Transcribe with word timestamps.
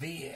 V. 0.00 0.30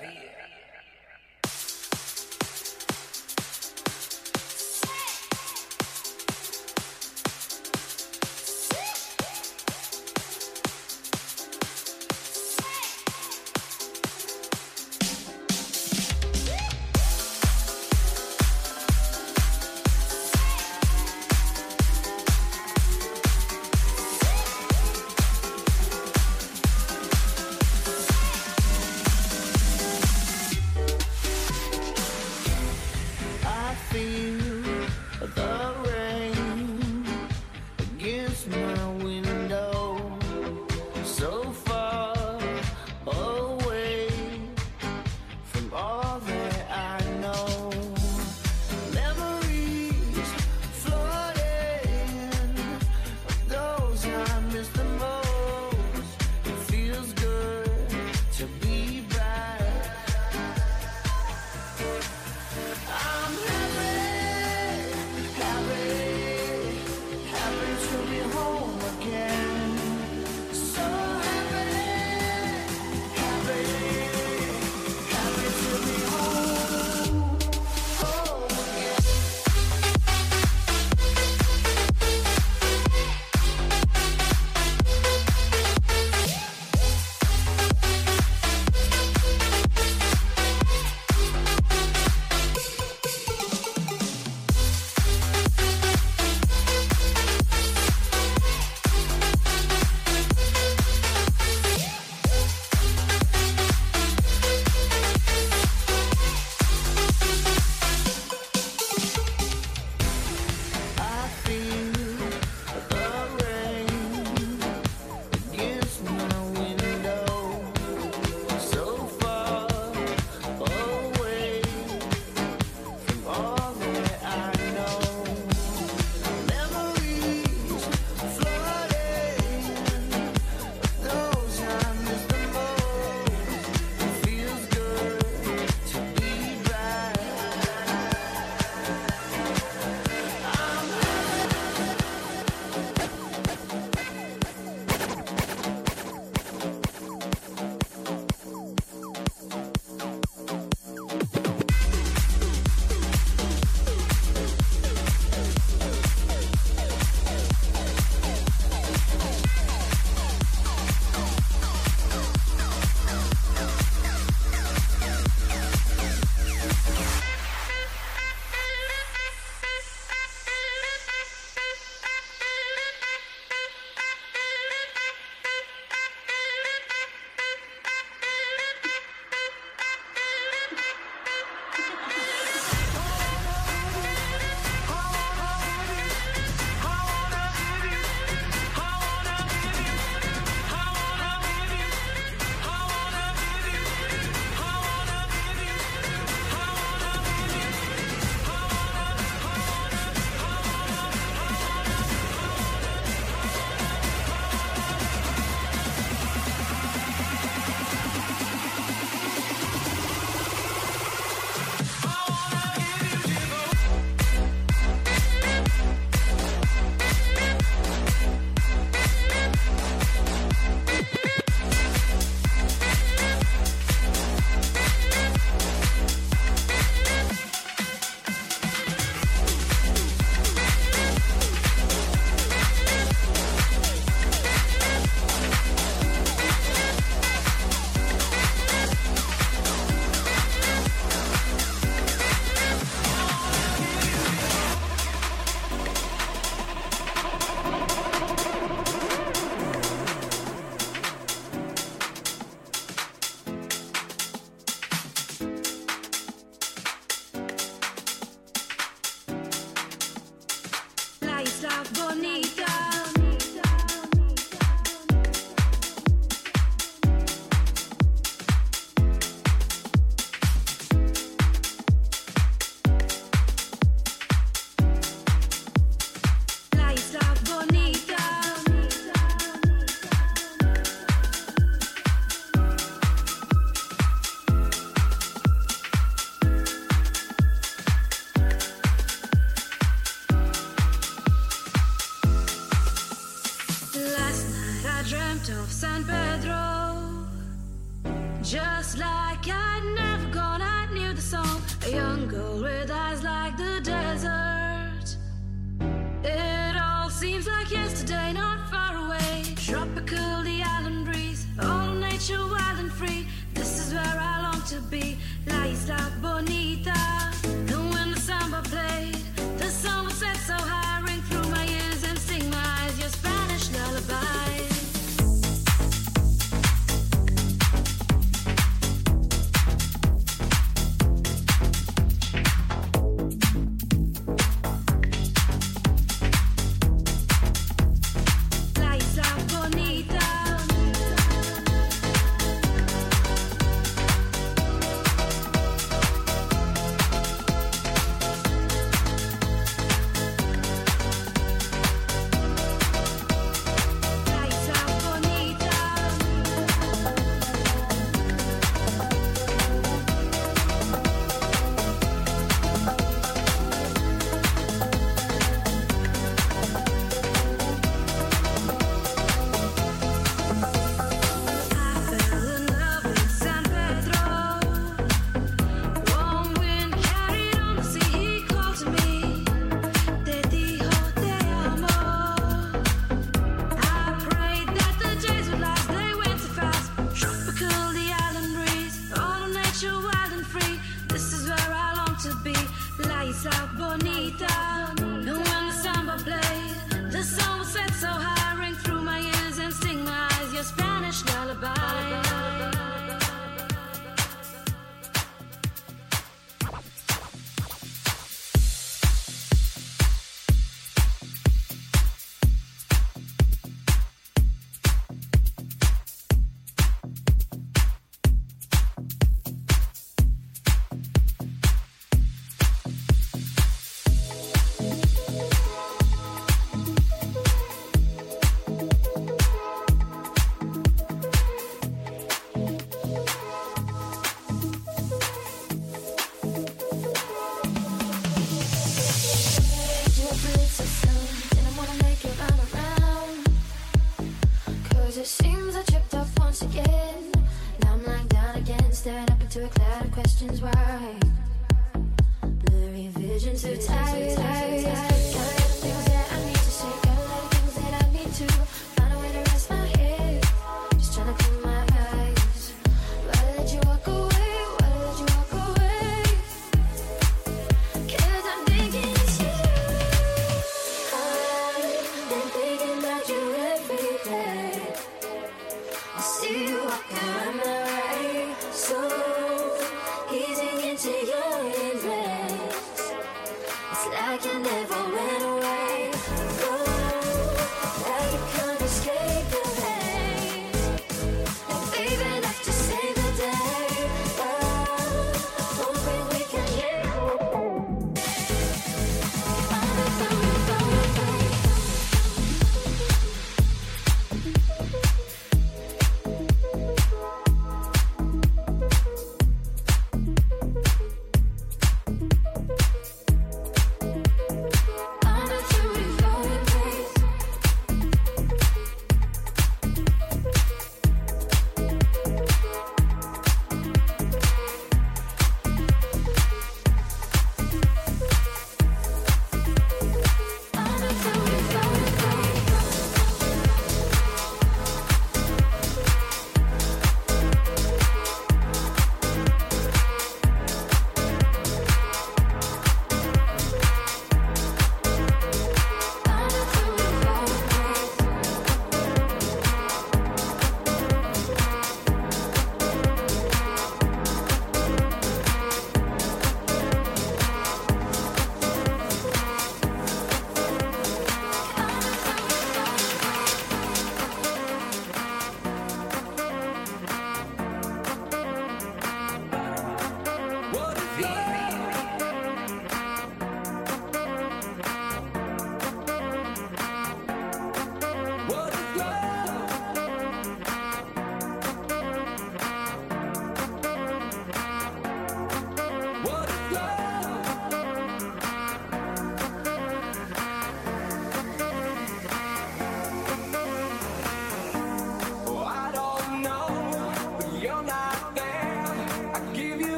It's 484.14 484.44
can 484.46 484.62
never 484.62 485.01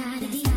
Night 0.00 0.46
a 0.46 0.49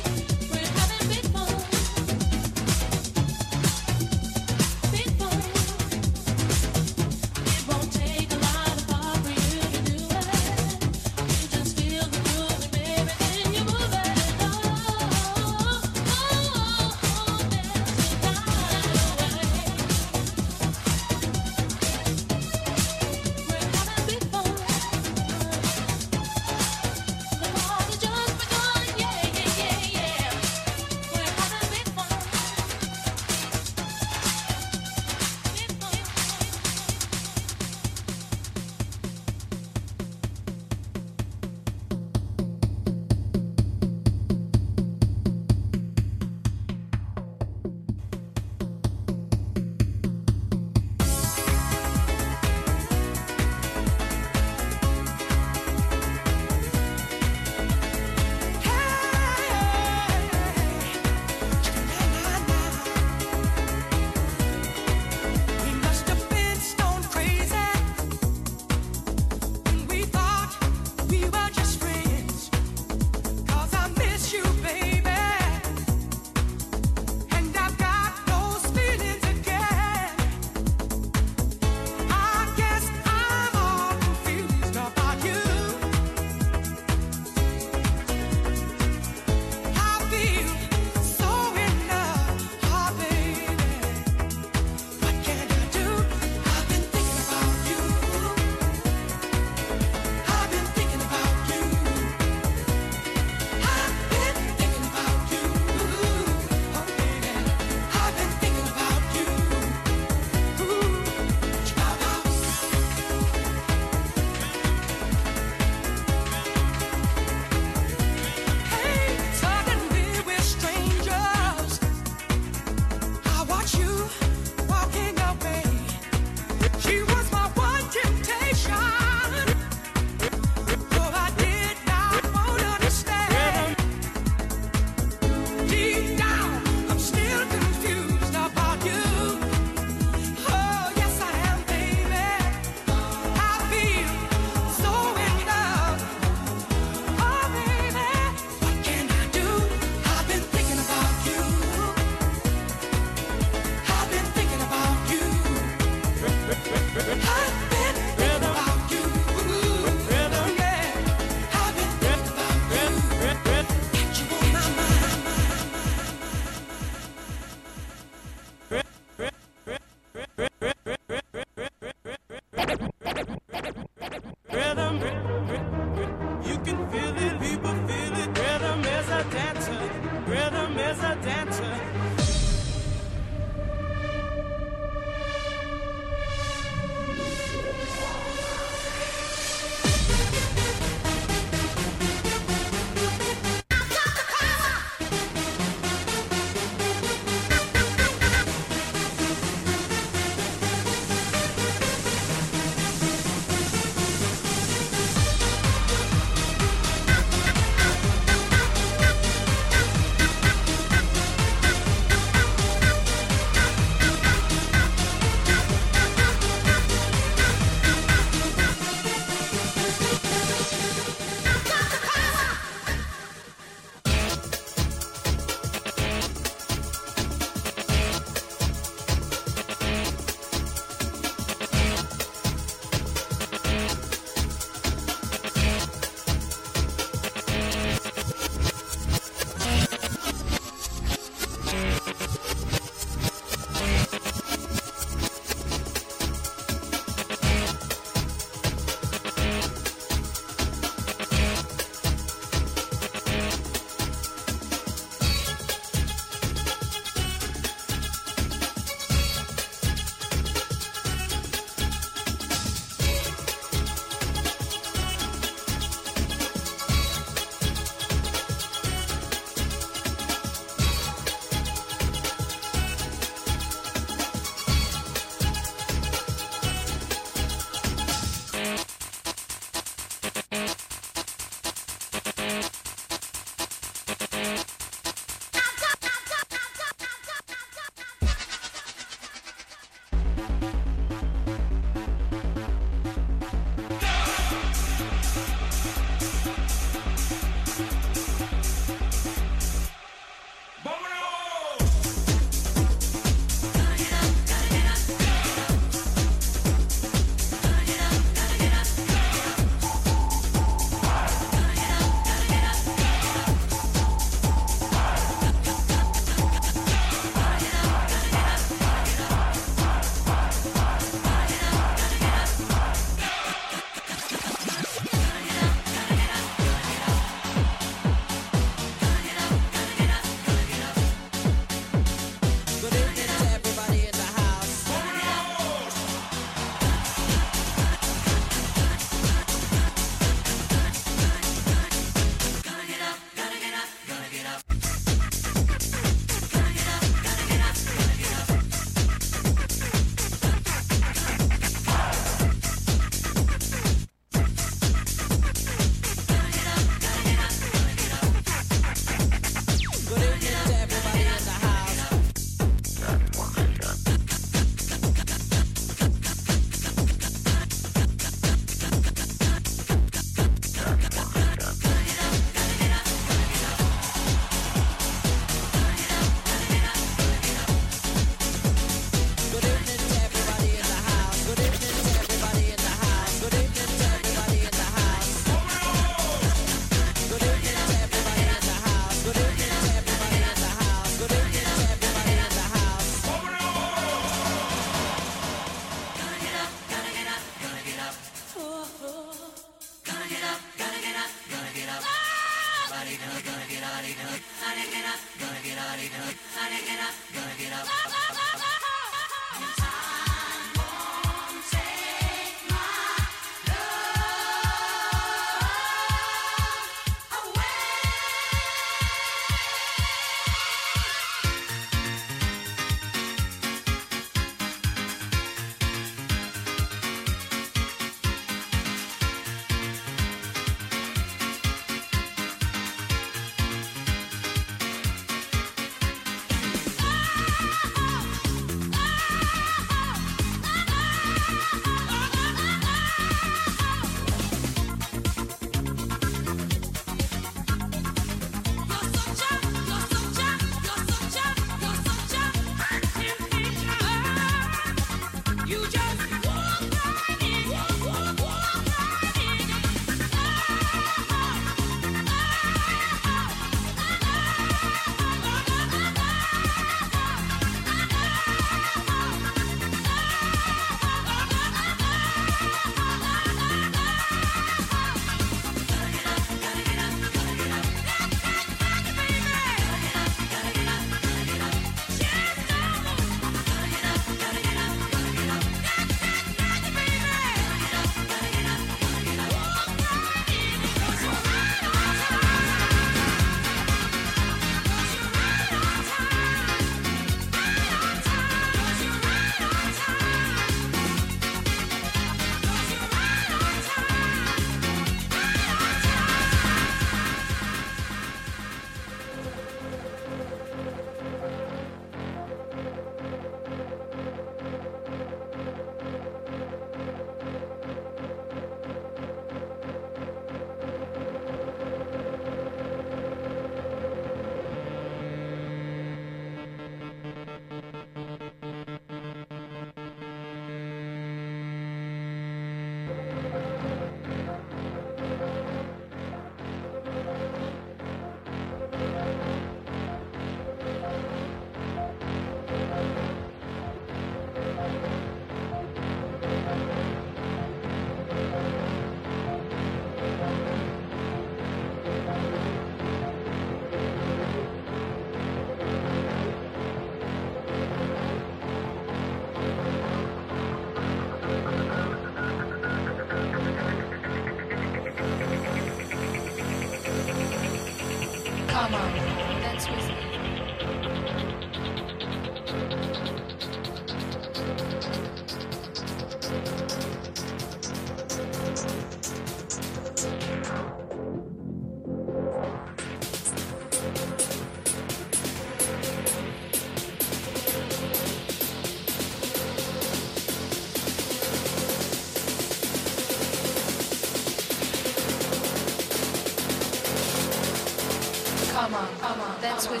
Check 599.88 600.00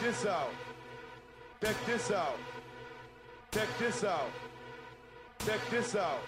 this 0.00 0.24
out. 0.26 0.52
Check 1.60 1.76
this 1.86 2.10
out. 2.10 2.38
Check 3.52 3.68
this 3.78 4.04
out. 4.04 4.30
Check 5.44 5.60
this 5.70 5.96
out. 5.96 6.19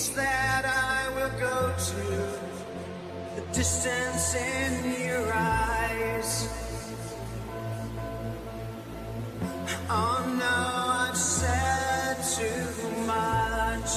beach 0.00 0.14
that 0.14 0.64
I 0.64 1.08
will 1.14 1.30
go 1.38 1.74
to, 1.76 3.36
the 3.36 3.42
distance 3.52 4.34
in 4.34 5.06
your 5.06 5.32
eyes. 5.32 6.48
Oh 9.88 10.24
no, 10.38 10.56
I've 11.06 11.16
said 11.16 12.16
too 12.36 12.88
much. 13.06 13.90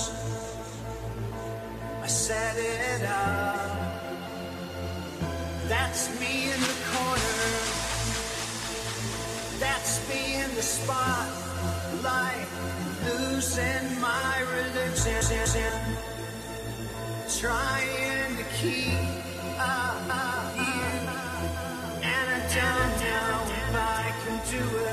I 2.02 2.08
set 2.08 2.58
it 2.58 3.04
up. 3.04 3.62
That's 5.68 6.20
me 6.20 6.52
in 6.54 6.60
the 6.60 6.78
corner. 6.92 7.46
That's 9.60 10.10
me 10.10 10.36
in 10.36 10.56
the 10.56 10.62
spotlight, 10.62 12.48
losing 13.06 14.02
my 14.02 14.43
Trying 17.40 18.38
to 18.38 18.44
keep 18.56 18.94
up 19.60 20.56
here, 20.56 21.10
and 22.04 22.28
I 22.30 22.40
don't 22.56 22.94
know 23.04 23.34
if 23.52 23.76
I 23.76 24.14
can 24.24 24.36
do 24.50 24.78
it. 24.78 24.93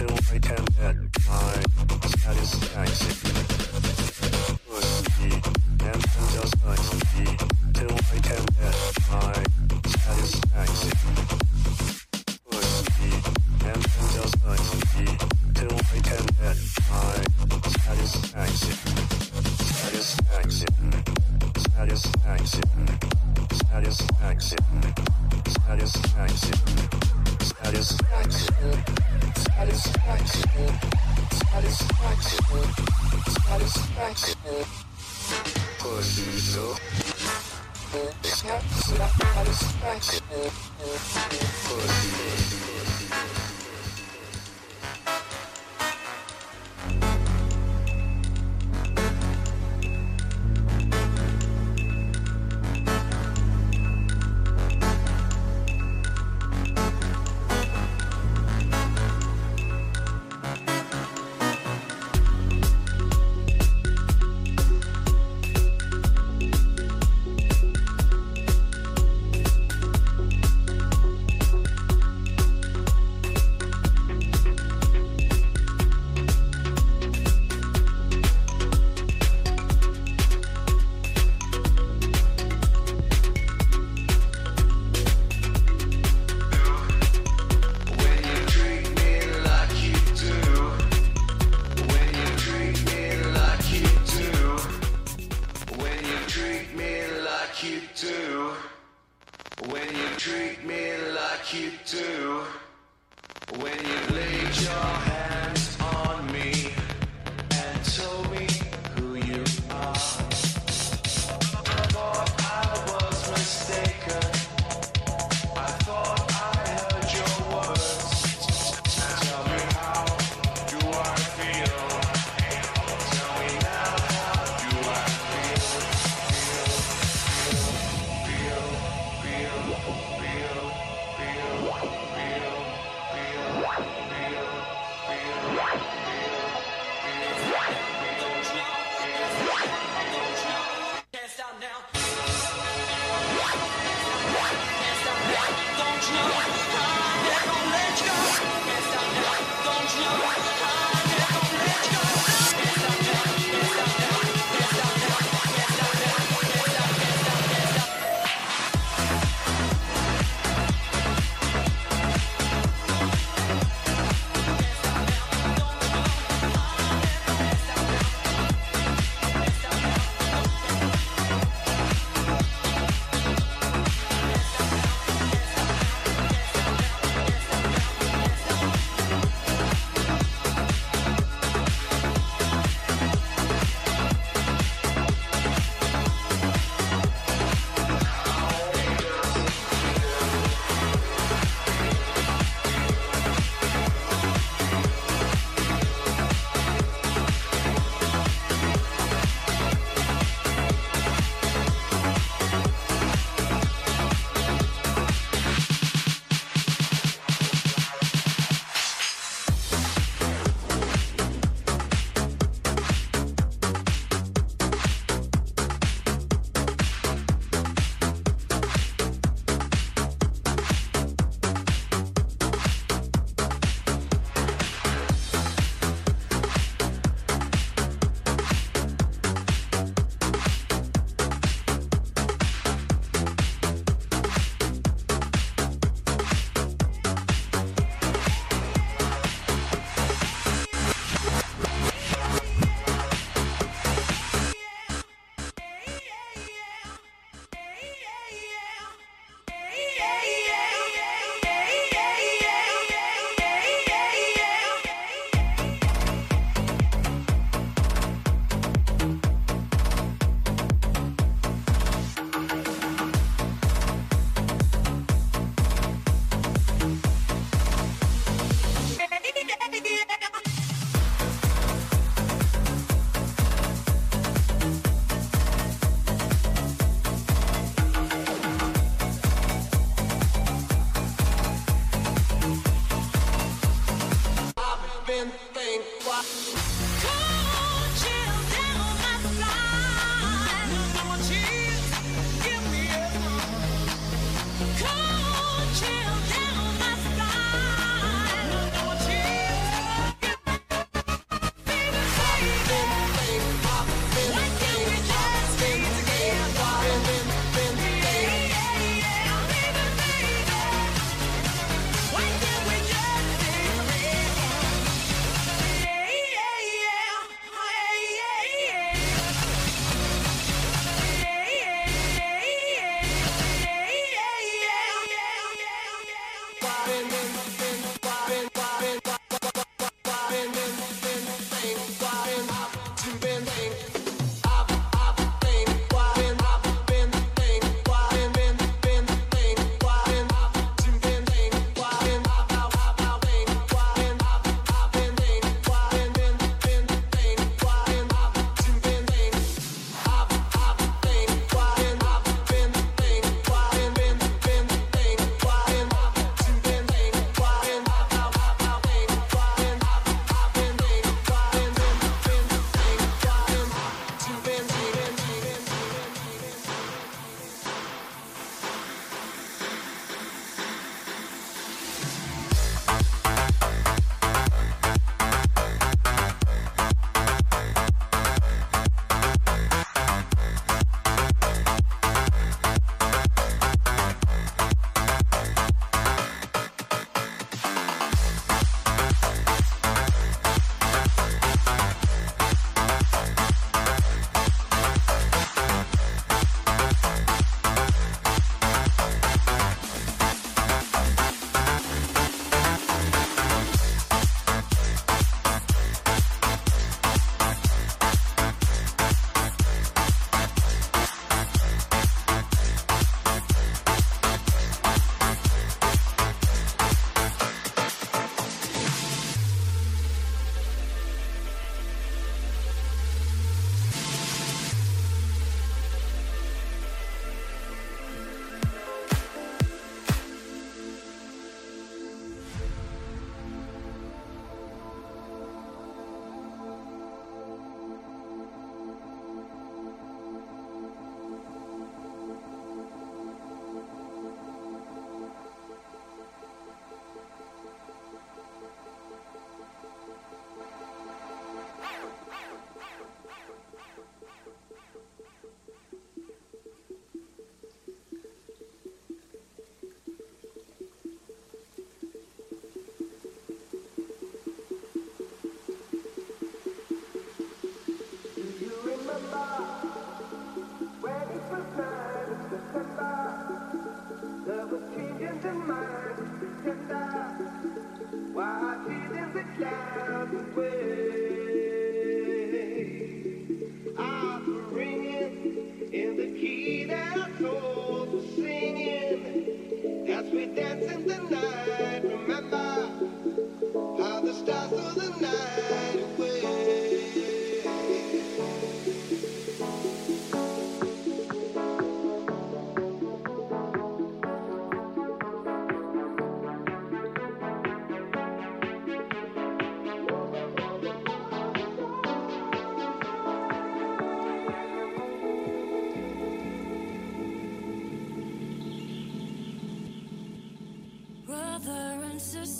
until 0.00 0.16
I 0.32 0.38
can 0.38 0.64
get 0.64 0.96
my 1.28 1.52
satisfaction. 2.08 3.14
Just 6.32 6.54
till 7.74 7.92
I 7.92 8.20
can 8.20 8.44
get 8.58 8.76
my 9.10 9.29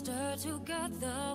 together 0.02 1.29